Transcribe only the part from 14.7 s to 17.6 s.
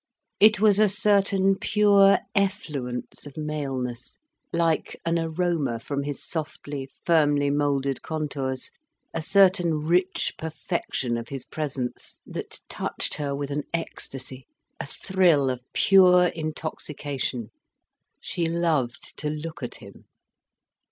a thrill of pure intoxication.